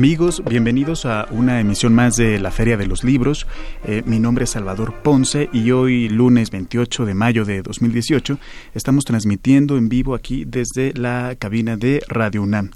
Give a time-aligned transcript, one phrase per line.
[0.00, 3.46] Amigos, bienvenidos a una emisión más de la Feria de los Libros.
[3.84, 8.38] Eh, mi nombre es Salvador Ponce y hoy, lunes 28 de mayo de 2018,
[8.72, 12.70] estamos transmitiendo en vivo aquí desde la cabina de Radio UNAM.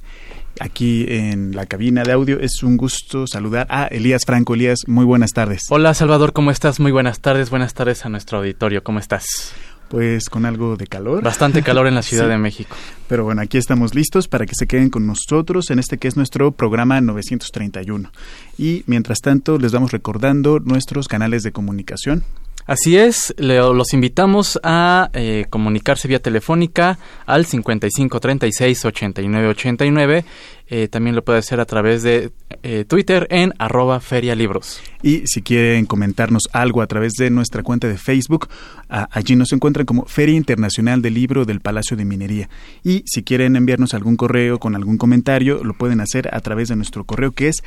[0.60, 4.52] Aquí en la cabina de audio es un gusto saludar a Elías Franco.
[4.52, 5.62] Elías, muy buenas tardes.
[5.70, 6.78] Hola Salvador, ¿cómo estás?
[6.78, 7.48] Muy buenas tardes.
[7.48, 8.84] Buenas tardes a nuestro auditorio.
[8.84, 9.54] ¿Cómo estás?
[9.94, 11.22] Pues con algo de calor.
[11.22, 12.74] Bastante calor en la Ciudad de México.
[13.06, 16.16] Pero bueno, aquí estamos listos para que se queden con nosotros en este que es
[16.16, 18.10] nuestro programa 931.
[18.58, 22.24] Y mientras tanto, les vamos recordando nuestros canales de comunicación.
[22.66, 30.24] Así es, los invitamos a eh, comunicarse vía telefónica al 55 36 89 89.
[30.66, 34.80] Eh, también lo puede hacer a través de eh, Twitter en arroba ferialibros.
[35.02, 38.48] Y si quieren comentarnos algo a través de nuestra cuenta de Facebook,
[38.88, 42.48] allí nos encuentran como Feria Internacional del Libro del Palacio de Minería.
[42.82, 46.76] Y si quieren enviarnos algún correo con algún comentario, lo pueden hacer a través de
[46.76, 47.62] nuestro correo que es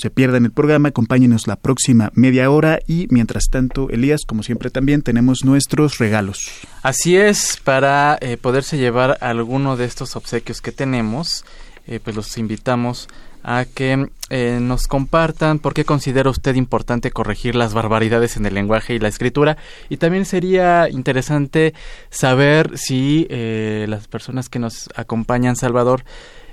[0.00, 4.70] se pierdan el programa, acompáñenos la próxima media hora y mientras tanto, Elías, como siempre
[4.70, 6.50] también tenemos nuestros regalos.
[6.82, 11.44] Así es, para eh, poderse llevar alguno de estos obsequios que tenemos,
[11.86, 13.08] eh, pues los invitamos
[13.42, 18.54] a que eh, nos compartan por qué considera usted importante corregir las barbaridades en el
[18.54, 19.56] lenguaje y la escritura.
[19.88, 21.74] Y también sería interesante
[22.10, 26.04] saber si eh, las personas que nos acompañan, Salvador,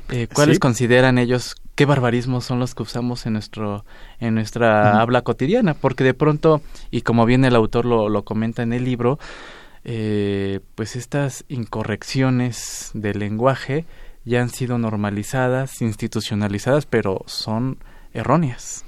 [0.09, 3.86] eh, ¿cuáles consideran ellos qué barbarismos son los que usamos en nuestro
[4.20, 5.76] en nuestra habla cotidiana?
[5.76, 6.62] Porque de pronto,
[6.92, 9.20] y como bien el autor lo, lo comenta en el libro,
[9.84, 13.86] pues estas incorrecciones del lenguaje
[14.26, 17.78] ya han sido normalizadas, institucionalizadas, pero son
[18.14, 18.84] erróneas.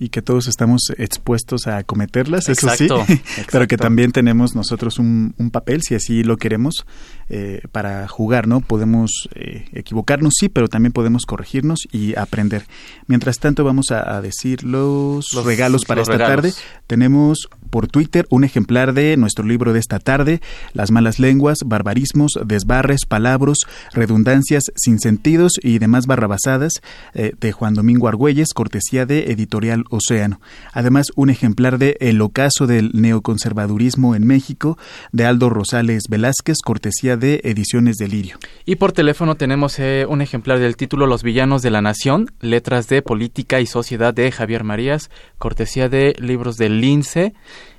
[0.00, 2.88] Y que todos estamos expuestos a cometerlas, eso sí,
[3.52, 6.86] pero que también tenemos nosotros un, papel, si así lo queremos,
[7.32, 8.60] eh, para jugar, ¿no?
[8.60, 12.64] Podemos eh, equivocarnos, sí, pero también podemos corregirnos y aprender.
[13.06, 16.52] Mientras tanto, vamos a, decir los, regalos para esta tarde.
[16.88, 20.40] Tenemos por Twitter un ejemplar de nuestro libro de esta tarde,
[20.72, 23.58] Las malas lenguas, barbarismos, desbarres, palabras,
[23.92, 26.82] redundancias, sin sentidos y demás barrabasadas,
[27.14, 30.40] eh, de Juan Domingo Argüelles, cortesía de Editorial Océano.
[30.72, 34.76] Además, un ejemplar de El ocaso del neoconservadurismo en México,
[35.12, 38.38] de Aldo Rosales Velázquez, cortesía de Ediciones Delirio.
[38.64, 42.88] Y por teléfono tenemos eh, un ejemplar del título Los villanos de la nación, letras
[42.88, 47.34] de política y sociedad de Javier Marías, cortesía de libros del Lince,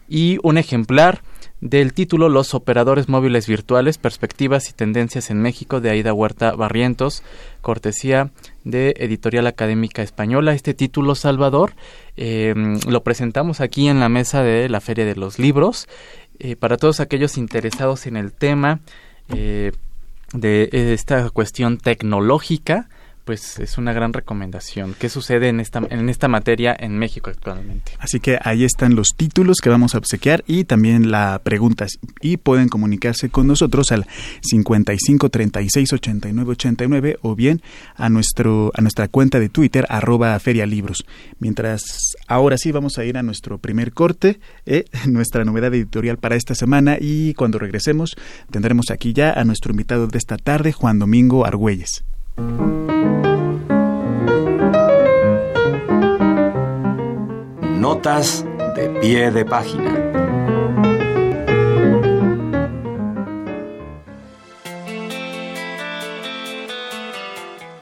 [0.07, 1.22] y un ejemplar
[1.62, 7.24] del título Los operadores móviles virtuales, perspectivas y tendencias en México de Aida Huerta Barrientos,
[7.62, 8.31] cortesía
[8.63, 10.54] de Editorial Académica Española.
[10.54, 11.74] Este título, Salvador,
[12.18, 12.54] eh,
[12.88, 15.88] lo presentamos aquí en la mesa de la Feria de los Libros.
[16.39, 18.81] Eh, para todos aquellos interesados en el tema,
[19.36, 19.72] eh,
[20.33, 22.88] de esta cuestión tecnológica,
[23.25, 24.95] pues es una gran recomendación.
[24.97, 27.94] ¿Qué sucede en esta, en esta materia en México actualmente?
[28.00, 31.85] Así que ahí están los títulos que vamos a obsequiar y también la pregunta.
[32.21, 34.07] Y pueden comunicarse con nosotros al
[34.41, 37.62] 55 36 89 89 o bien
[37.95, 41.06] a, nuestro, a nuestra cuenta de Twitter, arroba ferialibros.
[41.39, 46.35] Mientras ahora sí vamos a ir a nuestro primer corte, eh, nuestra novedad editorial para
[46.35, 48.15] esta semana y cuando regresemos
[48.50, 52.03] tendremos aquí ya a nuestro invitado de esta tarde, Juan Domingo Argüelles.
[57.80, 58.45] Notas
[58.75, 60.12] de pie de página.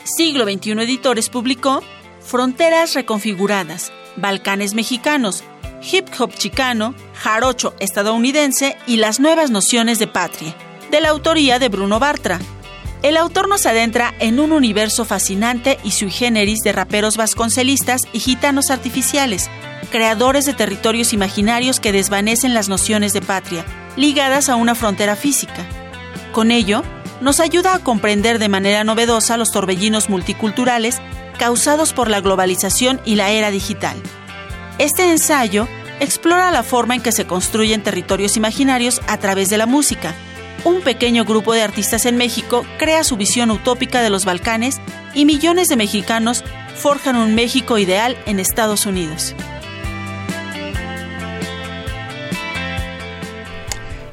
[0.03, 1.81] Siglo XXI Editores publicó
[2.19, 5.43] Fronteras Reconfiguradas, Balcanes Mexicanos,
[5.81, 10.55] Hip Hop Chicano, Jarocho estadounidense y las nuevas nociones de patria,
[10.91, 12.39] de la autoría de Bruno Bartra.
[13.01, 18.19] El autor nos adentra en un universo fascinante y sui generis de raperos vasconcelistas y
[18.19, 19.49] gitanos artificiales,
[19.89, 23.65] creadores de territorios imaginarios que desvanecen las nociones de patria,
[23.95, 25.65] ligadas a una frontera física.
[26.33, 26.83] Con ello,
[27.21, 31.01] nos ayuda a comprender de manera novedosa los torbellinos multiculturales
[31.37, 33.95] causados por la globalización y la era digital.
[34.77, 35.69] Este ensayo
[36.01, 40.13] explora la forma en que se construyen territorios imaginarios a través de la música,
[40.63, 44.79] un pequeño grupo de artistas en México crea su visión utópica de los Balcanes
[45.13, 46.43] y millones de mexicanos
[46.75, 49.35] forjan un México ideal en Estados Unidos.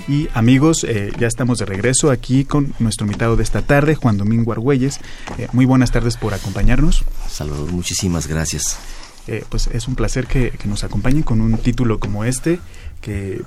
[0.08, 4.16] Y amigos, eh, ya estamos de regreso aquí con nuestro invitado de esta tarde, Juan
[4.16, 5.00] Domingo Argüelles.
[5.36, 7.04] Eh, muy buenas tardes por acompañarnos.
[7.28, 8.78] Salvador, muchísimas gracias.
[9.26, 12.60] Eh, pues es un placer que, que, nos acompañen con un título como este,
[13.06, 13.40] que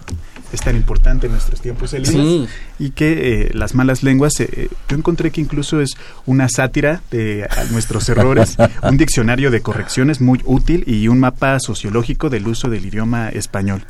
[0.53, 4.95] es tan importante en nuestros tiempos Elías, y que eh, las malas lenguas, eh, yo
[4.95, 10.85] encontré que incluso es una sátira de nuestros errores, un diccionario de correcciones muy útil
[10.88, 13.83] y un mapa sociológico del uso del idioma español.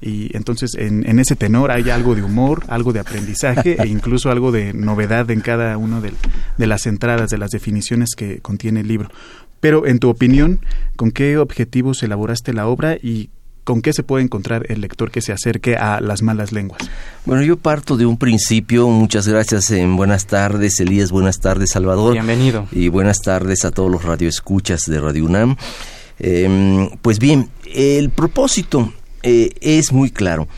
[0.00, 4.30] Y entonces en, en ese tenor hay algo de humor, algo de aprendizaje e incluso
[4.30, 6.14] algo de novedad en cada una de,
[6.56, 9.10] de las entradas, de las definiciones que contiene el libro.
[9.60, 10.60] Pero en tu opinión,
[10.96, 13.28] ¿con qué objetivos elaboraste la obra y
[13.64, 16.80] ¿Con qué se puede encontrar el lector que se acerque a las malas lenguas?
[17.24, 18.88] Bueno, yo parto de un principio.
[18.88, 19.70] Muchas gracias.
[19.70, 21.10] En buenas tardes, Elías.
[21.10, 22.14] Buenas tardes, Salvador.
[22.14, 22.66] Bienvenido.
[22.72, 25.56] Y buenas tardes a todos los radioescuchas de Radio UNAM.
[26.18, 28.92] Eh, pues bien, el propósito
[29.22, 30.48] eh, es muy claro.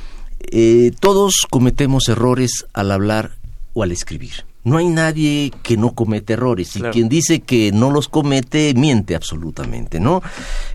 [0.40, 3.32] Eh, todos cometemos errores al hablar
[3.74, 4.44] o al escribir.
[4.64, 6.76] No hay nadie que no comete errores.
[6.76, 10.22] Y quien dice que no los comete miente absolutamente, ¿no?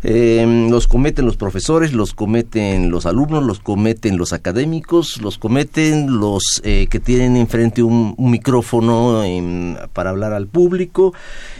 [0.03, 6.19] Eh, los cometen los profesores, los cometen los alumnos, los cometen los académicos, los cometen
[6.19, 9.23] los eh, que tienen enfrente un, un micrófono
[9.93, 11.13] para hablar al público.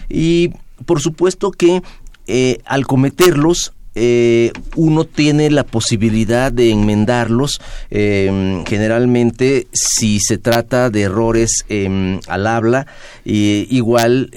[0.09, 0.51] Y
[0.85, 1.81] por supuesto que
[2.27, 7.59] eh, al cometerlos eh, uno tiene la posibilidad de enmendarlos.
[7.89, 12.85] Eh, generalmente, si se trata de errores eh, al habla,
[13.25, 14.29] igual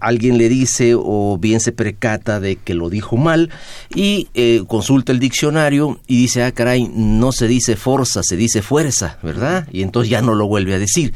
[0.00, 3.50] alguien le dice o bien se percata de que lo dijo mal
[3.94, 4.28] y
[4.68, 9.66] consulta el diccionario y dice, ah, caray, no se dice fuerza, se dice fuerza, ¿verdad?
[9.72, 11.12] Y entonces ya no lo vuelve a decir.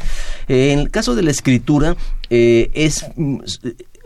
[0.49, 1.97] en el caso de la escritura,
[2.29, 3.07] es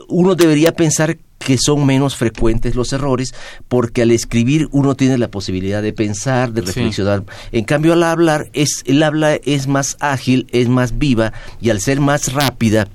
[0.09, 3.35] uno debería pensar que son menos frecuentes los errores,
[3.67, 7.25] porque al escribir uno tiene la posibilidad de pensar, de reflexionar.
[7.51, 11.81] En cambio, al hablar, es, el habla es más ágil, es más viva, y al
[11.81, 12.89] ser más rápida,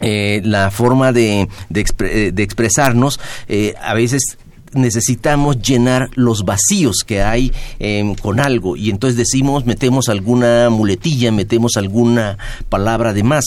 [0.00, 4.36] eh, la forma de, de, eh, expresarnos eh, a veces
[4.72, 11.30] necesitamos llenar los vacíos que hay em, con algo y entonces decimos, metemos alguna muletilla,
[11.30, 12.36] metemos alguna
[12.68, 13.44] palabra de más.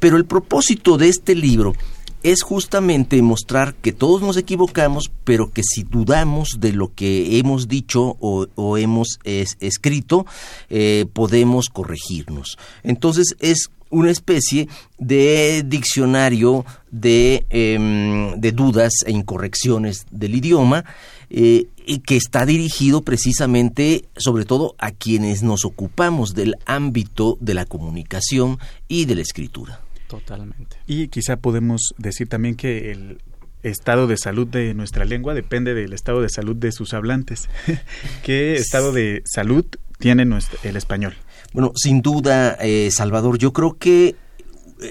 [0.00, 1.74] pero el propósito de este libro
[2.22, 7.68] es justamente mostrar que todos nos equivocamos, pero que si dudamos de lo que hemos
[7.68, 10.26] dicho o, hemos escrito,
[10.68, 12.58] eh, podemos corregirnos.
[12.82, 20.84] Entonces es una especie de diccionario de, em, dudas e incorrecciones del idioma
[21.28, 27.54] eh, y que está dirigido precisamente sobre todo a quienes nos ocupamos del ámbito de
[27.54, 28.58] la comunicación
[28.88, 29.80] y de la escritura.
[30.10, 30.76] Totalmente.
[30.88, 33.22] Y quizá podemos decir también que el
[33.62, 37.48] estado de salud de nuestra lengua depende del estado de salud de sus hablantes.
[38.24, 39.64] ¿Qué estado de salud
[40.00, 41.14] tiene nuestro, el español?
[41.52, 44.16] Bueno, sin duda, eh, Salvador, yo creo que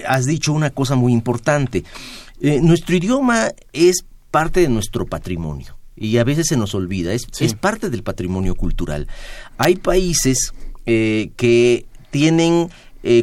[0.06, 1.84] has dicho una cosa muy importante.
[2.40, 7.26] Eh, nuestro idioma es parte de nuestro patrimonio y a veces se nos olvida, es,
[7.40, 9.06] es parte del patrimonio cultural.
[9.58, 10.54] Hay países
[10.86, 12.70] eh, que tienen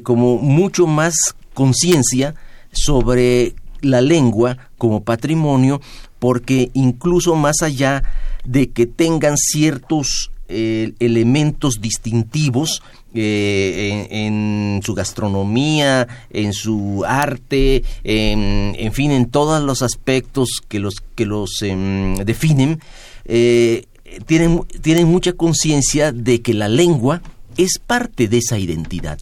[0.04, 2.36] como mucho más conciencia
[2.72, 5.82] sobre la lengua como patrimonio,
[6.20, 8.04] porque incluso más allá
[8.46, 12.84] de que tengan ciertos eh, elementos distintivos
[13.16, 20.98] eh, en, su gastronomía, en su arte, en, fin, en todos los aspectos que los,
[21.16, 22.82] que los em, definen,
[23.26, 23.86] eh,
[24.28, 27.24] tienen, tienen mucha conciencia de que la lengua
[27.58, 29.18] es parte de esa identidad.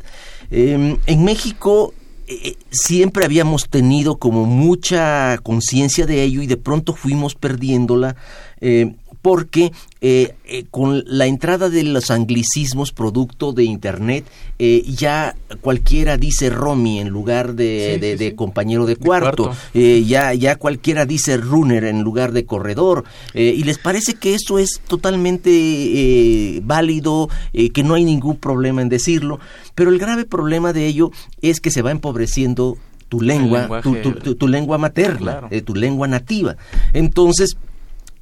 [0.51, 1.94] Em, en México
[2.27, 8.15] eh, siempre habíamos tenido como mucha conciencia de ello y de pronto fuimos perdiéndola
[8.62, 14.24] eh, porque eh, eh, con la entrada de los anglicismos producto de Internet,
[14.60, 21.38] eh, ya cualquiera dice Romy en lugar de, compañero de cuarto, ya, ya cualquiera dice
[21.38, 23.03] runner en lugar de corredor,
[23.34, 29.39] y les parece que eso es totalmente válido, que no hay ningún problema en decirlo,
[29.74, 31.10] pero el grave problema de ello
[31.41, 32.77] es que se va empobreciendo
[33.10, 36.58] tu lengua, tu, lengua materna, tu lengua nativa.
[36.94, 37.58] Entonces,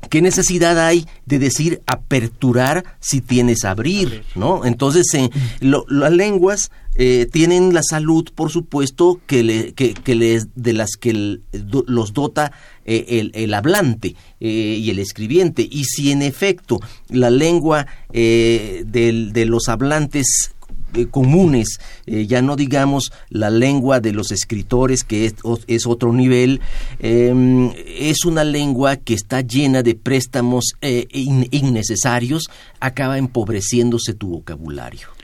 [0.10, 4.24] ¿Qué necesidad hay de decir aperturar si tienes abrir?
[4.36, 4.66] ¿no?
[4.66, 5.30] Entonces, eh,
[5.62, 11.40] las lenguas eh, tienen la salud, por supuesto, que, le, que, les, de las que
[11.52, 12.52] los dota
[12.86, 15.68] eh, el, hablante y el escribiente.
[15.70, 16.80] Y si en efecto
[17.10, 20.53] la lengua de los hablantes
[20.94, 26.62] eh, comunes, eh, ya no digamos la lengua de los escritores, que es, otro nivel,
[27.00, 35.23] em, es una lengua que está llena de préstamos eh, innecesarios, acaba empobreciéndose tu vocabulario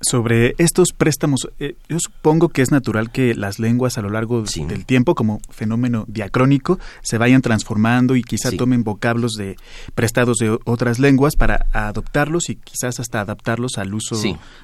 [0.00, 4.42] sobre estos préstamos, eh, yo supongo que es natural que las lenguas a lo largo
[4.42, 9.56] del tiempo, como fenómeno diacrónico, se vayan transformando y quizá tomen vocablos de
[9.94, 14.20] prestados de otras lenguas para adoptarlos y quizás hasta adaptarlos al uso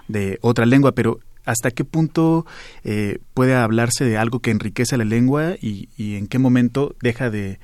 [0.09, 2.47] de otra lengua, pero ¿hasta qué punto
[2.85, 7.59] eh, puede hablarse de algo que enriquece la lengua y, en qué momento deja de,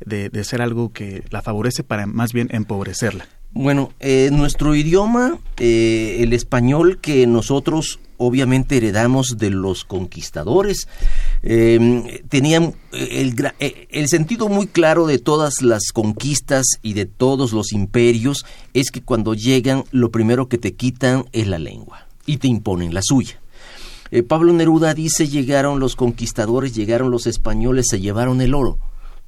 [0.00, 3.26] de ser algo que la favorece para más bien empobrecerla?
[3.52, 10.86] Bueno, eh, nuestro idioma, eh, el español que nosotros obviamente heredamos de los conquistadores,
[11.42, 13.52] eh, tenía el,
[13.90, 19.02] el, sentido muy claro de todas las conquistas y de todos los imperios es que
[19.02, 23.40] cuando llegan lo primero que te quitan es la lengua y te imponen la suya.
[24.26, 28.78] Pablo Neruda dice llegaron los conquistadores, llegaron los españoles, se llevaron el oro,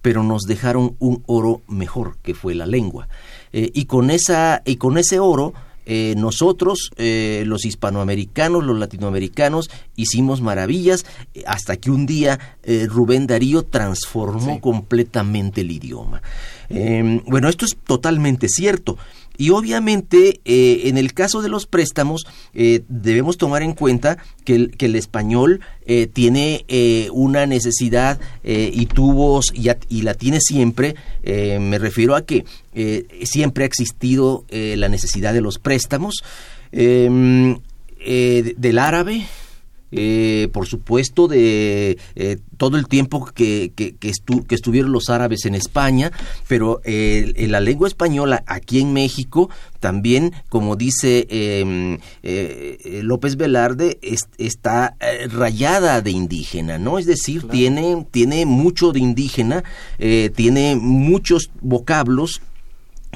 [0.03, 3.09] pero nos dejaron un oro mejor que fue la lengua.
[3.53, 5.53] Eh, y con esa y con ese oro
[5.87, 11.05] eh, nosotros, eh, los hispanoamericanos, los latinoamericanos, hicimos maravillas
[11.47, 12.39] hasta que un día
[12.87, 16.23] Rubén Darío transformó completamente el idioma.
[16.69, 18.99] Bueno, esto es totalmente cierto.
[19.41, 24.69] Y obviamente, eh, en el caso de los préstamos, eh, debemos tomar en cuenta que
[24.79, 26.67] el, español eh, tiene
[27.11, 30.95] una necesidad y tuvo y, y, la tiene siempre.
[31.25, 32.45] me refiero a que
[33.23, 36.17] siempre ha existido la necesidad de los préstamos
[36.71, 37.57] em,
[37.99, 39.23] del árabe,
[39.93, 43.97] eh, por supuesto, de eh, todo el tiempo que, que,
[44.51, 46.13] estuvieron los árabes en España,
[46.47, 51.99] pero eh, en la lengua española aquí en México también, como dice em,
[53.03, 53.99] López Velarde,
[54.39, 54.95] está
[55.33, 56.99] rayada de indígena, ¿no?
[56.99, 59.65] Es decir, tiene, tiene mucho de indígena,
[59.99, 62.43] tiene muchos vocablos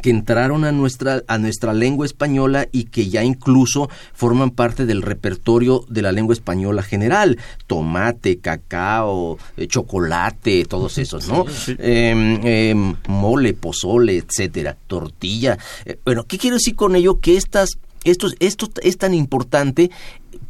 [0.03, 5.03] que entraron a nuestra, a nuestra lengua española y que ya incluso forman parte del
[5.03, 7.39] repertorio de la lengua española general.
[7.67, 11.45] Tomate, cacao, eh, chocolate, todos esos, ¿no?
[11.79, 15.59] Em, em, mole, pozole, etcétera, tortilla.
[15.85, 17.21] Eh, bueno, ¿qué quiero decir con ello?
[17.21, 17.71] Que estas,
[18.05, 19.91] esto, esto es tan importante,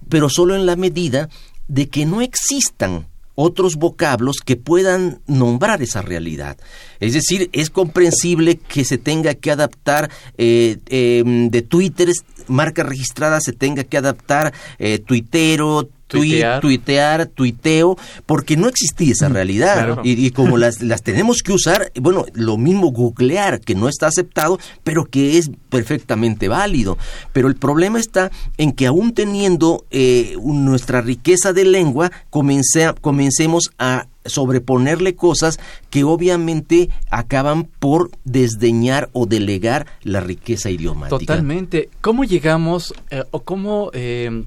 [0.09, 1.29] pero solo en la medida
[1.69, 6.57] de que no existan otros vocablos que puedan nombrar esa realidad.
[7.01, 12.11] Es decir, es comprensible que se tenga que adaptar eh, em, de Twitter,
[12.47, 16.61] marca registrada, se tenga que adaptar eh, tuitero, tuitear.
[16.61, 17.97] tuitear, tuiteo,
[18.27, 19.99] porque no existía esa mm, realidad.
[20.05, 24.59] Y, como las, las tenemos que usar, bueno, lo mismo googlear, que no está aceptado,
[24.83, 26.99] pero que es perfectamente válido.
[27.33, 34.07] Pero el problema está en que aún teniendo eh, nuestra riqueza de lengua, comencemos a
[34.25, 41.19] sobreponerle cosas que obviamente acaban por desdeñar o delegar la riqueza idiomática.
[41.19, 41.91] Totalmente.
[42.01, 44.45] ¿Cómo llegamos eh, o cómo eh,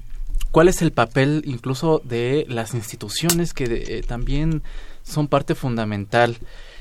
[0.50, 4.62] cuál es el papel incluso de las instituciones que eh, también
[5.02, 6.38] son parte fundamental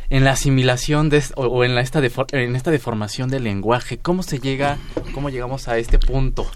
[0.09, 3.97] en la asimilación de, o, en, la, esta en esta deformación del lenguaje.
[3.97, 4.77] ¿Cómo se llega,
[5.13, 6.49] cómo llegamos a este punto?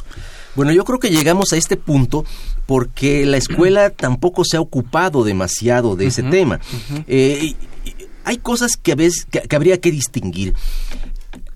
[0.56, 2.26] Bueno, yo creo que llegamos a este punto
[2.66, 6.60] porque la escuela tampoco se ha ocupado demasiado de ese tema.
[7.08, 7.56] Eh,
[8.24, 10.54] hay cosas que, a veces, que habría que distinguir.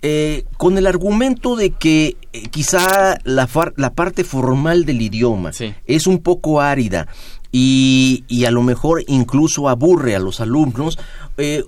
[0.08, 5.50] Eh, con el argumento de que eh, quizá la, la, parte formal del idioma
[5.88, 7.08] es un poco árida
[7.52, 11.00] y, a lo mejor incluso aburre a los alumnos,
[11.38, 11.64] eh,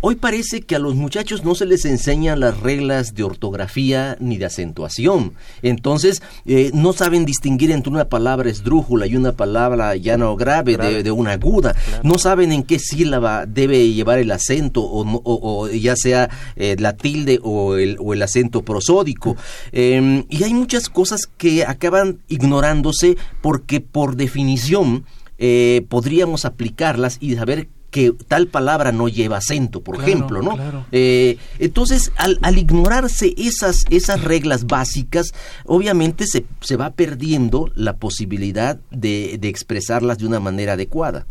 [0.00, 4.36] hoy parece que a los muchachos no se les enseñan las reglas de ortografía ni
[4.36, 5.32] de acentuación.
[5.62, 10.76] Entonces, eh, no saben distinguir entre una palabra esdrújula y una palabra llana o grave,
[10.76, 11.74] De, una aguda.
[12.02, 17.40] No saben en qué sílaba debe llevar el acento, o, ya sea eh, la tilde
[17.42, 19.36] o el, o el acento prosódico.
[19.72, 25.04] Em, y hay muchas cosas que acaban ignorándose porque por definición
[25.38, 30.84] eh, podríamos aplicarlas y saber que tal palabra no lleva acento, por ejemplo, ¿no?
[30.90, 35.32] Eh, entonces, al, ignorarse esas, esas reglas básicas,
[35.64, 41.24] obviamente se, se va perdiendo la posibilidad de, expresarlas de una manera adecuada.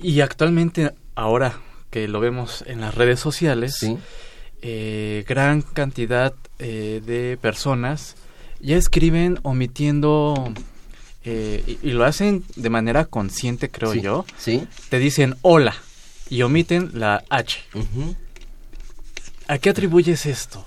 [0.00, 1.60] Y actualmente, ahora
[1.90, 3.76] que lo vemos en las redes sociales,
[4.62, 8.16] eh, gran cantidad eh, de personas
[8.60, 10.54] ya escriben omitiendo
[11.22, 14.24] y, lo hacen de manera consciente, creo yo.
[14.38, 14.66] Sí.
[14.88, 15.74] Te dicen hola
[16.30, 17.60] y omiten la H.
[19.46, 20.64] ¿A qué atribuyes esto?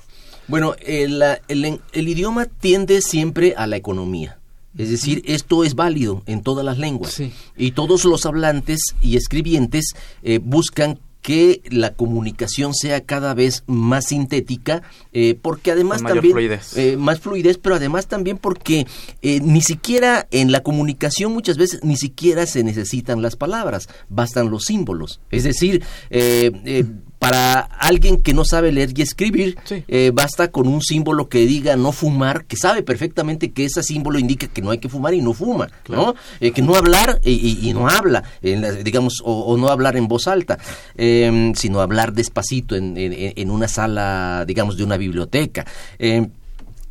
[0.47, 4.39] Bueno, el, el, idioma tiende siempre a la economía.
[4.77, 7.21] Es decir, esto es válido en todas las lenguas.
[7.57, 14.05] Y todos los hablantes y escribientes eh, buscan que la comunicación sea cada vez más
[14.07, 14.81] sintética,
[15.13, 16.77] eh, porque además también fluidez.
[16.77, 18.87] Eh, más fluidez, pero además también porque
[19.21, 24.49] eh, ni siquiera en la comunicación muchas veces ni siquiera se necesitan las palabras, bastan
[24.49, 25.21] los símbolos.
[25.29, 25.83] Es decir,
[27.21, 31.75] para alguien que no sabe leer y escribir, eh, basta con un símbolo que diga
[31.75, 35.21] no fumar, que sabe perfectamente que ese símbolo indica que no hay que fumar y
[35.21, 36.15] no fuma, ¿no?
[36.39, 40.57] Eh, que no hablar y, no habla, digamos, o, no hablar en voz alta,
[40.97, 45.67] em, sino hablar despacito en, una sala, digamos, de una biblioteca.
[45.99, 46.27] Em,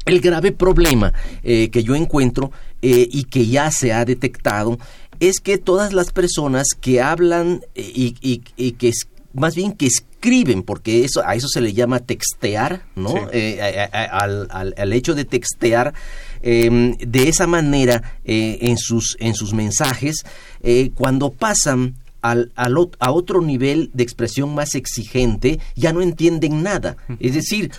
[0.04, 4.78] el grave problema eh, que yo encuentro y que ya se ha detectado
[5.18, 8.92] es que todas las personas que hablan y, y que
[9.32, 13.14] más bien que escriben, porque eso, a eso se le llama textear, ¿no?
[13.32, 15.94] Eh, al, hecho de textear,
[16.42, 20.25] em, de esa manera eh, en, sus, en sus mensajes,
[20.62, 26.99] eh, cuando pasan al, a otro nivel de expresión más exigente, ya no entienden nada.
[27.19, 27.71] Es decir,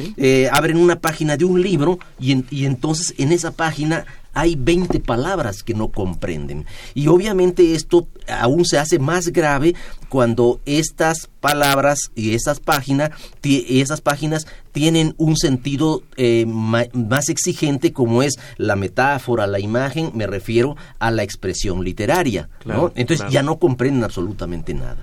[0.51, 5.63] abren una página de un libro y, y entonces en esa página hay 20 palabras
[5.63, 6.65] que no comprenden.
[6.93, 9.75] Y obviamente esto aún se hace más grave
[10.09, 13.11] cuando estas palabras y esas páginas,
[13.43, 20.27] esas páginas tienen un sentido eh, más exigente como es la metáfora, la imagen, me
[20.27, 22.49] refiero a la expresión literaria.
[22.95, 24.97] Entonces ya no comprenden absolutamente nada.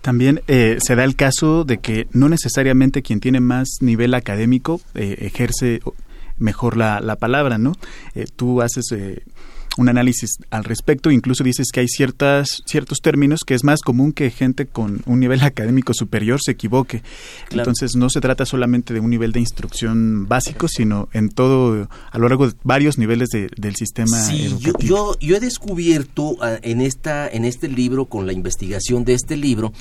[0.00, 4.80] También eh, se da el caso de que no necesariamente quien tiene más nivel académico
[4.94, 5.80] eh, ejerce
[6.38, 7.72] mejor la, la palabra, ¿no?
[8.14, 9.22] Eh, tú haces eh,
[9.78, 14.12] un análisis al respecto, incluso dices que hay ciertas, ciertos términos que es más común
[14.12, 17.02] que gente con un nivel académico superior se equivoque.
[17.50, 22.18] Entonces no se trata solamente de un nivel de instrucción básico, sino en todo, a
[22.18, 27.28] lo largo de varios niveles del sistema sí, Yo, yo, he descubierto ah, en, esta,
[27.28, 29.72] en este libro, con la investigación de este libro,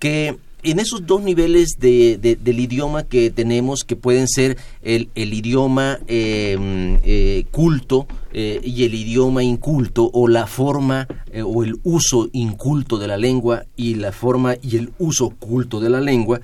[0.00, 0.36] que
[0.70, 6.98] en esos dos niveles de, del idioma que tenemos, que pueden ser el, idioma em,
[7.04, 12.98] eh, culto eh, y el idioma inculto, o la forma eh, o el uso inculto
[12.98, 16.40] de la lengua y la forma y el uso culto de la lengua,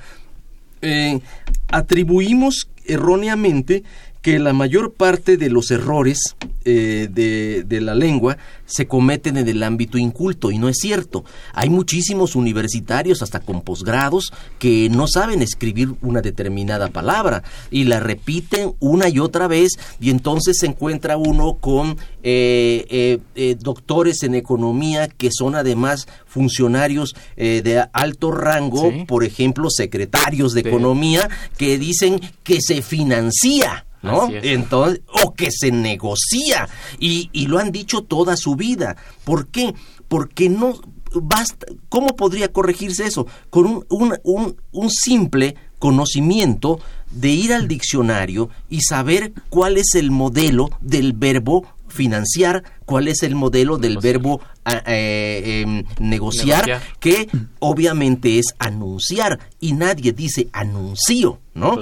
[1.68, 3.84] atribuimos erróneamente
[4.22, 9.64] que la mayor parte de los errores de, de, la lengua se cometen en el
[9.64, 11.24] ámbito inculto y no es cierto.
[11.54, 18.00] Hay muchísimos universitarios, hasta con posgrados, que no saben escribir una determinada palabra y la
[18.00, 24.22] repiten una y otra vez y entonces se encuentra uno con eh, eh, eh, doctores
[24.22, 31.78] en economía que son además funcionarios de alto rango, por ejemplo, secretarios de economía, que
[31.78, 34.28] dicen que se financia ¿no?
[34.30, 38.96] Entonces, o que se negocia y, y, lo han dicho toda su vida.
[39.24, 39.74] ¿Por qué?
[40.08, 40.80] Porque no
[41.14, 41.66] basta.
[41.88, 43.26] ¿Cómo podría corregirse eso?
[43.50, 49.94] Con un, un, un, un simple conocimiento de ir al diccionario y saber cuál es
[49.94, 56.80] el modelo del verbo financiar, cuál es el modelo del verbo ah, eh, em, negociar,
[56.98, 57.28] que
[57.58, 61.78] obviamente es anunciar y nadie dice anuncio, ¿no?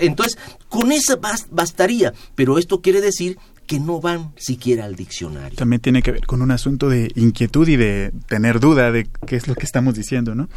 [0.00, 5.56] entonces, con eso bastaría, pero esto quiere decir que no van siquiera al diccionario.
[5.56, 9.36] También tiene que ver con un asunto de inquietud y de tener duda de qué
[9.36, 10.48] es lo que estamos diciendo, ¿no?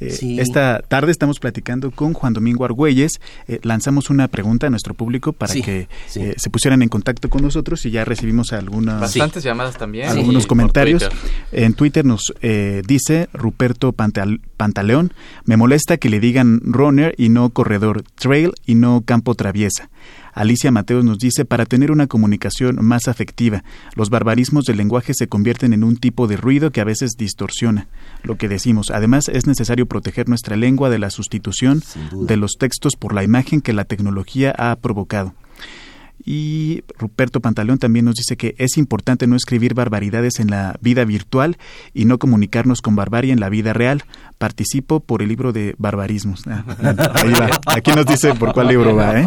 [0.00, 4.94] Eh, esta tarde estamos platicando con Juan Domingo Argüelles, eh, lanzamos una pregunta a nuestro
[4.94, 9.00] público para que eh, se pusieran en contacto con nosotros y ya recibimos algunas...
[9.00, 10.08] Bastantes llamadas también.
[10.08, 11.06] Algunos comentarios.
[11.52, 15.12] En Twitter nos eh, dice Ruperto Pantaleón,
[15.44, 19.90] me molesta que le digan runner y no corredor, trail y no campo traviesa.
[20.34, 23.62] Alicia Mateos nos dice, para tener una comunicación más afectiva,
[23.94, 27.86] los barbarismos del lenguaje se convierten en un tipo de ruido que a veces distorsiona
[28.22, 28.90] lo que decimos.
[28.90, 33.60] Además, es necesario proteger nuestra lengua de la sustitución de los textos por la imagen
[33.60, 35.34] que la tecnología ha provocado.
[36.24, 41.04] Y Ruperto Pantaleón también nos dice que es importante no escribir barbaridades en la vida
[41.04, 41.58] virtual
[41.92, 44.04] y no comunicarnos con barbarie en la vida real.
[44.44, 46.42] Participo por el libro de barbarismos.
[46.46, 46.66] Ah,
[47.14, 47.48] ahí va.
[47.64, 49.18] Aquí nos dice por cuál libro va.
[49.18, 49.26] ¿eh?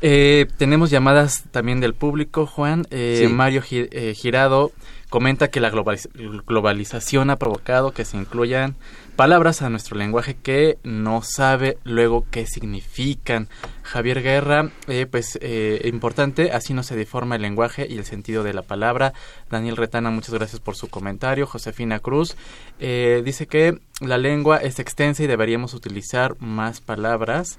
[0.00, 2.86] eh tenemos llamadas también del público, Juan.
[2.90, 4.72] Eh, Mario eh, Girado
[5.10, 8.76] comenta que la globalización ha provocado que se incluyan
[9.16, 13.48] palabras a nuestro lenguaje que no sabe luego qué significan.
[13.82, 18.42] Javier Guerra, eh, pues eh, importante, así no se deforma el lenguaje y el sentido
[18.42, 19.14] de la palabra.
[19.48, 21.46] Daniel Retana, muchas gracias por su comentario.
[21.46, 22.36] Josefina Cruz
[22.78, 23.65] eh, dice que
[24.00, 27.58] la lengua es extensa y deberíamos utilizar más palabras.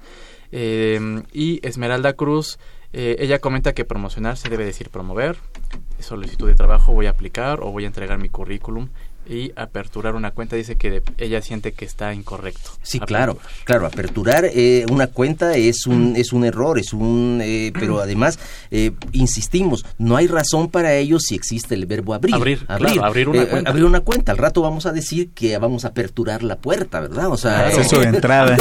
[0.50, 2.58] y Esmeralda Cruz,
[2.92, 5.36] ella comenta que promocionar se debe decir promover.
[5.98, 8.88] Solicitud de trabajo voy a aplicar o voy a entregar mi currículum
[9.28, 12.70] y aperturar una cuenta dice que ella siente que está incorrecto.
[12.82, 17.72] Sí, claro, claro, aperturar eh, una cuenta es un es un error, es un eh,
[17.78, 18.38] pero además
[18.70, 22.34] eh, insistimos, no hay razón para ello si existe el verbo abrir.
[22.34, 23.70] Abrir, abrir, abrir una cuenta.
[23.70, 24.32] Abrir una cuenta.
[24.32, 27.28] Al rato vamos a decir que vamos a aperturar la puerta, ¿verdad?
[27.28, 28.56] O sea, acceso de entrada.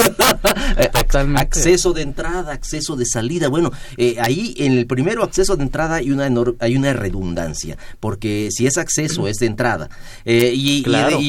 [1.36, 3.48] Acceso de entrada, acceso de salida.
[3.48, 3.72] Bueno,
[4.22, 6.28] ahí en el primero acceso de entrada hay una
[6.60, 9.90] hay una redundancia, porque si es acceso es de entrada.
[10.26, 10.84] Eh, y,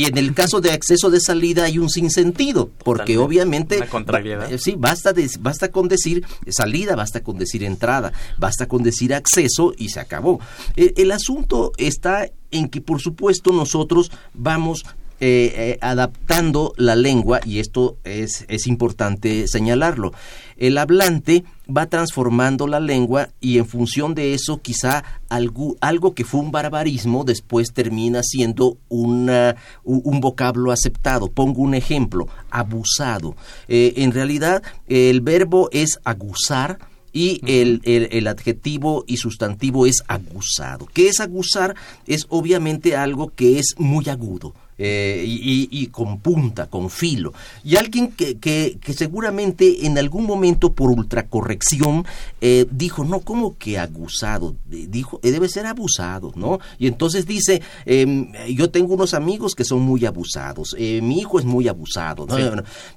[0.06, 3.78] en el caso de acceso de salida hay un sinsentido, porque obviamente...
[3.78, 9.72] Eh, sí, basta, basta con decir salida, basta con decir entrada, basta con decir acceso
[9.76, 10.40] y se acabó.
[10.76, 14.84] El, el asunto está en que, por supuesto, nosotros vamos
[15.20, 20.12] eh, eh, adaptando la lengua, y esto es, es importante señalarlo.
[20.56, 26.24] El hablante va transformando la lengua y en función de eso quizá algo, algo que
[26.24, 31.28] fue un barbarismo después termina siendo una, un, vocablo aceptado.
[31.28, 33.36] Pongo un ejemplo, abusado.
[33.68, 36.78] Eh, en realidad el verbo es aguzar,
[37.10, 40.86] y el, el, adjetivo y sustantivo es aguzado.
[40.92, 41.74] ¿Qué es aguzar?
[42.06, 44.54] Es obviamente algo que es muy agudo.
[44.80, 47.32] Eh, y, con punta, con filo.
[47.64, 52.04] Y alguien que, que, seguramente en algún momento por ultracorrección
[52.40, 54.54] eh, dijo, no, ¿cómo que aguzado?
[54.66, 56.60] Dijo, eh, debe ser abusado, ¿no?
[56.78, 61.44] Y entonces dice, em, yo tengo unos amigos que son muy abusados, mi hijo es
[61.44, 62.26] muy abusado,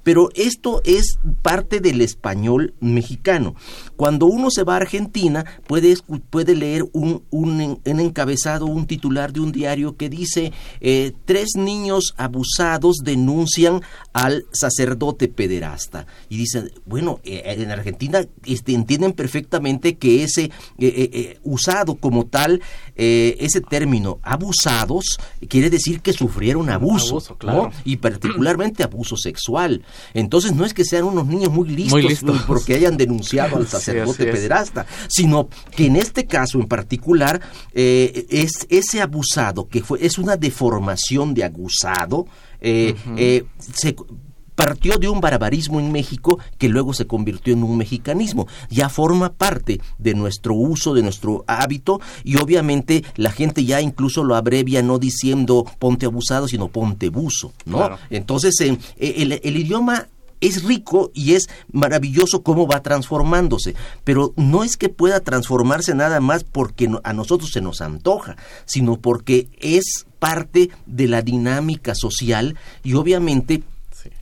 [0.04, 3.56] Pero esto es parte del español mexicano.
[3.96, 5.96] Cuando uno se va a Argentina, puede,
[6.30, 10.52] puede leer un, un, un encabezado, un titular de un diario que dice,
[11.24, 13.82] tres niños niños abusados denuncian
[14.12, 16.06] al sacerdote pederasta.
[16.28, 22.26] Y dicen, bueno, eh, en Argentina este, entienden perfectamente que ese eh, eh, usado como
[22.26, 22.60] tal,
[22.94, 27.22] ese término abusados, quiere decir que sufrieron abuso,
[27.84, 29.82] y particularmente abuso sexual.
[30.14, 34.86] Entonces no es que sean unos niños muy listos, porque hayan denunciado al sacerdote pederasta,
[35.08, 37.40] sino que en este caso en particular
[37.72, 42.26] es ese abusado que fue es una deformación de usado,
[42.60, 43.96] eh, eh, se
[44.54, 48.46] partió de un barbarismo en México que luego se convirtió en un mexicanismo.
[48.70, 54.24] Ya forma parte de nuestro uso, de nuestro hábito y obviamente la gente ya incluso
[54.24, 57.98] lo abrevia no diciendo ponte abusado, sino ponte buzo, ¿no?
[58.10, 60.08] Entonces eh, el, el idioma
[60.42, 66.20] es rico y es maravilloso cómo va transformándose, pero no es que pueda transformarse nada
[66.20, 68.36] más porque a nosotros se nos antoja,
[68.66, 73.62] sino porque es parte de la dinámica social y obviamente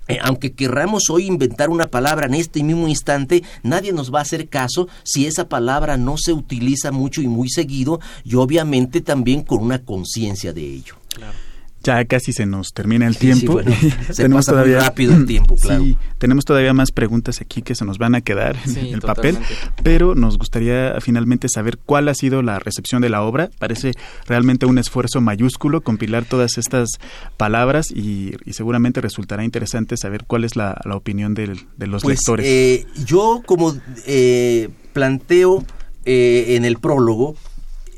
[0.09, 4.23] eh, aunque querramos hoy inventar una palabra en este mismo instante, nadie nos va a
[4.23, 9.43] hacer caso si esa palabra no se utiliza mucho y muy seguido y obviamente también
[9.43, 10.95] con una conciencia de ello.
[11.15, 11.50] Claro.
[11.83, 13.61] Ya casi se nos termina el tiempo.
[14.11, 15.85] se tenemos pasa todavía, muy rápido el tiempo, claro.
[15.85, 19.39] Sí, tenemos todavía más preguntas aquí que se nos van a quedar en el papel,
[19.83, 23.51] pero nos gustaría finalmente saber cuál ha sido la recepción de la obra.
[23.59, 23.93] Parece
[24.27, 26.89] realmente un esfuerzo mayúsculo compilar todas estas
[27.37, 31.47] palabras y, seguramente resultará interesante saber cuál es la, opinión de
[31.87, 32.47] los pues, lectores.
[32.47, 33.75] Eh, yo como
[34.07, 35.65] eh, planteo
[36.05, 37.37] eh, en el prólogo,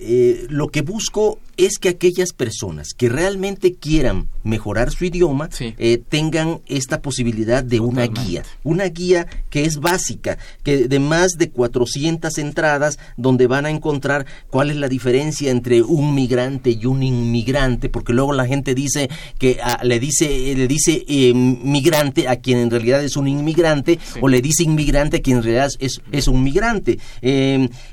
[0.01, 6.03] eh, lo que busco es que aquellas personas que realmente quieran mejorar su idioma eh,
[6.09, 11.51] tengan esta posibilidad de una guía, una guía que es básica, que de más de
[11.51, 17.03] 400 entradas donde van a encontrar cuál es la diferencia entre un migrante y un
[17.03, 22.37] inmigrante, porque luego la gente dice que ah, le dice le dice eh, migrante a
[22.37, 26.01] quien en realidad es un inmigrante o le dice inmigrante a quien en realidad es,
[26.11, 26.99] es un migrante.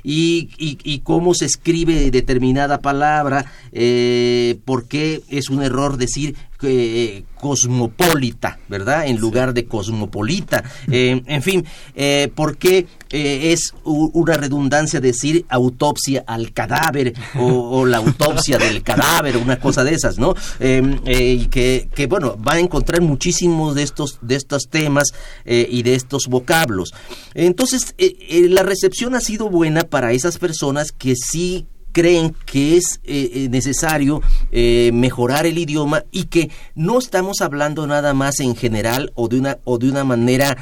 [0.02, 7.24] Y, y cómo se escribe determinada palabra eh, por qué es un error decir eh,
[7.40, 9.06] cosmopolita, ¿verdad?
[9.06, 10.62] En lugar de cosmopolita.
[10.90, 17.96] Eh, en fin, eh, ¿por qué es una redundancia decir autopsia al cadáver o, la
[17.96, 20.34] autopsia del cadáver, una cosa de esas, ¿no?
[20.60, 25.08] y que, que, bueno, va a encontrar muchísimos de estos, de estos temas
[25.46, 26.92] y de estos vocablos.
[27.32, 27.94] Entonces,
[28.28, 33.48] la recepción ha sido buena para esas personas que sí creen que es eh, eh,
[33.50, 34.22] necesario
[34.52, 39.38] eh, mejorar el idioma y que no estamos hablando nada más en general o de
[39.38, 40.56] una o de una manera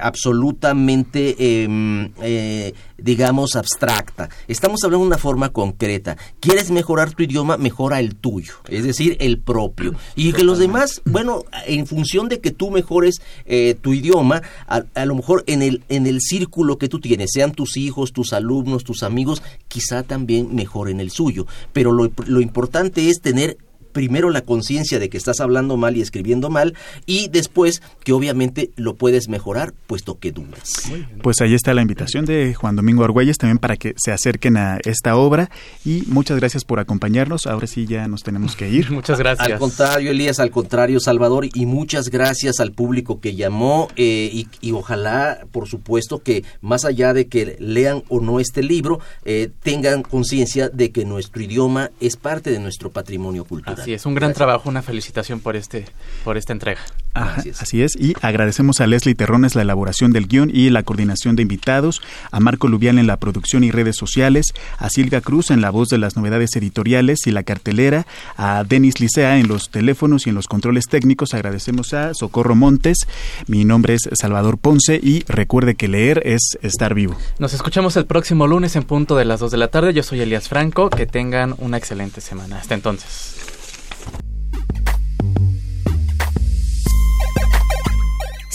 [0.00, 2.10] absolutamente em,
[3.02, 4.28] digamos abstracta.
[4.48, 6.16] Estamos hablando de una forma concreta.
[6.40, 9.94] Quieres mejorar tu idioma mejora el tuyo es decir el propio.
[10.14, 13.20] Y que los demás bueno en función de que tú mejores
[13.80, 17.52] tu idioma a, a, lo mejor en el en el círculo que tú tienes sean
[17.52, 21.46] tus hijos tus alumnos tus amigos quizá también mejor en el suyo.
[21.72, 23.58] Pero lo, lo importante es tener
[23.92, 26.74] primero la conciencia de que estás hablando mal y escribiendo mal
[27.06, 30.90] y después que obviamente lo puedes mejorar puesto que dudas.
[31.22, 34.78] Pues ahí está la invitación de Juan Domingo Argüelles también para que se acerquen a
[34.84, 35.50] esta obra
[35.84, 37.46] y muchas gracias por acompañarnos.
[37.46, 38.90] Ahora sí ya nos tenemos que ir.
[39.02, 39.50] Muchas gracias.
[39.50, 44.72] Al contrario, Elías, al contrario, Salvador, y muchas gracias al público que llamó eh, y,
[44.72, 50.02] ojalá, por supuesto, que más allá de que lean o no este libro, eh, tengan
[50.02, 53.81] conciencia de que nuestro idioma es parte de nuestro patrimonio cultural.
[53.82, 55.86] Así es, un gran trabajo, una felicitación por este
[56.24, 56.80] por esta entrega.
[57.14, 57.94] así, es.
[57.96, 62.40] y agradecemos a Leslie Terrones la elaboración del guion y la coordinación de invitados, a
[62.40, 64.46] Marco Lubián en la producción y redes sociales,
[64.78, 69.00] a Silvia Cruz en la voz de las novedades editoriales y la cartelera, a Denis
[69.00, 73.06] Licea en los teléfonos y en los controles técnicos, agradecemos a Socorro Montes,
[73.46, 77.16] mi nombre es Salvador Ponce y recuerde que leer es estar vivo.
[77.38, 80.20] Nos escuchamos el próximo lunes en punto de las 2 de la tarde, yo soy
[80.20, 82.58] Elías Franco, que tengan una excelente semana.
[82.58, 83.51] Hasta entonces.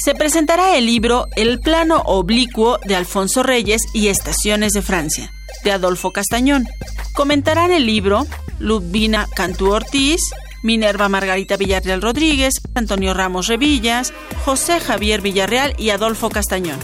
[0.07, 5.33] Se presentará el libro El plano oblicuo de Alfonso Reyes y Estaciones de Francia,
[5.65, 6.65] de Adolfo Castañón.
[7.11, 8.25] Comentarán el libro
[8.57, 10.21] Ludvina Cantú Ortiz,
[10.63, 14.13] Minerva Margarita Villarreal Rodríguez, Antonio Ramos Revillas,
[14.45, 16.79] José Javier Villarreal y Adolfo Castañón.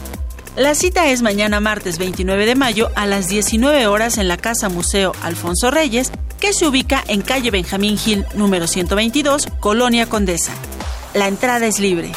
[0.57, 4.67] La cita es mañana martes 29 de mayo a las 19 horas en la Casa
[4.67, 10.51] Museo Alfonso Reyes, que se ubica en calle Benjamín Gil número 122, Colonia Condesa.
[11.13, 12.11] La entrada es libre.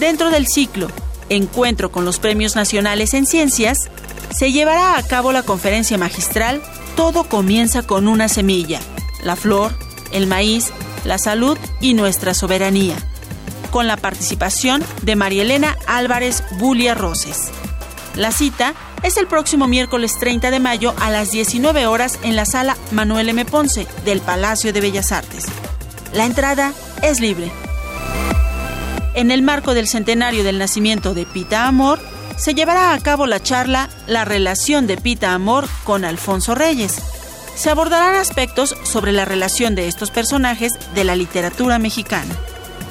[0.00, 0.88] Dentro del ciclo
[1.28, 3.90] Encuentro con los Premios Nacionales en Ciencias,
[4.34, 6.62] se llevará a cabo la conferencia magistral
[6.96, 8.80] Todo comienza con una semilla,
[9.22, 9.72] la flor,
[10.10, 10.72] el maíz,
[11.04, 12.96] la salud y nuestra soberanía,
[13.70, 17.50] con la participación de María Elena Álvarez Bulia Roses.
[18.16, 22.46] La cita es el próximo miércoles 30 de mayo a las 19 horas en la
[22.46, 23.44] sala Manuel M.
[23.44, 25.44] Ponce del Palacio de Bellas Artes.
[26.12, 27.52] La entrada es libre.
[29.14, 31.98] En el marco del centenario del nacimiento de Pita Amor,
[32.36, 37.02] se llevará a cabo la charla La relación de Pita Amor con Alfonso Reyes.
[37.56, 42.34] Se abordarán aspectos sobre la relación de estos personajes de la literatura mexicana.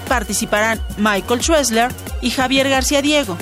[0.08, 3.38] Participarán Michael Schwessler y Javier García Diego.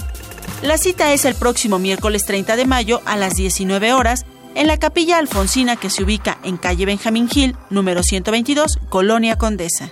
[0.62, 4.78] La cita es el próximo miércoles 30 de mayo a las 19 horas en la
[4.78, 9.92] capilla alfonsina que se ubica en calle Benjamín Gil, número 122, Colonia Condesa.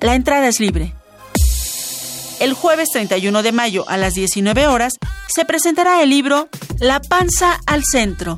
[0.00, 0.94] La entrada es libre.
[2.40, 4.94] El jueves 31 de mayo a las 19 horas
[5.28, 8.36] se presentará el libro La panza al centro,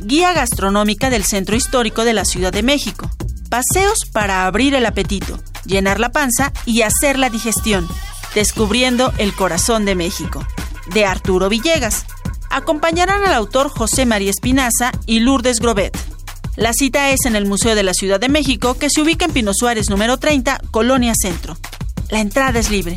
[0.00, 3.10] guía gastronómica del Centro Histórico de la Ciudad de México.
[3.48, 7.88] Paseos para abrir el apetito, llenar la panza y hacer la digestión,
[8.34, 10.46] descubriendo el corazón de México,
[10.92, 12.04] de Arturo Villegas.
[12.50, 15.96] Acompañarán al autor José María Espinaza y Lourdes Grobet.
[16.56, 19.32] La cita es en el Museo de la Ciudad de México, que se ubica en
[19.32, 21.56] Pino Suárez número 30, Colonia Centro.
[22.10, 22.96] La entrada es libre.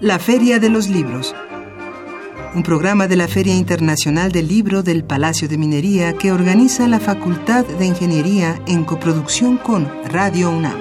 [0.00, 1.34] La Feria de los Libros.
[2.54, 6.98] un programa de la Feria Internacional del Libro del Palacio de Minería que organiza la
[6.98, 10.78] Facultad de Ingeniería en coproducción con Radio UNAM.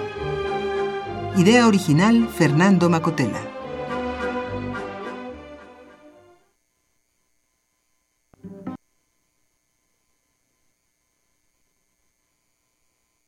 [1.38, 3.49] Idea original Fernando Macotela.